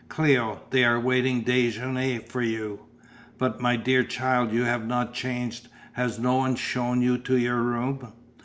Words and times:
"Cléo, 0.09 0.57
they 0.71 0.83
are 0.83 0.99
waiting 0.99 1.43
déjeuner 1.43 2.25
for 2.27 2.41
you 2.41 2.79
but, 3.37 3.61
my 3.61 3.75
dear 3.75 4.03
child, 4.03 4.51
you 4.51 4.63
have 4.63 4.87
not 4.87 5.13
changed, 5.13 5.67
has 5.93 6.17
no 6.17 6.37
one 6.37 6.55
shewn 6.55 7.03
you 7.03 7.19
to 7.19 7.37
your 7.37 7.61
room?" 7.61 8.11